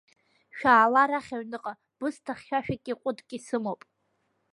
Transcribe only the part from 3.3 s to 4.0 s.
сымоуп!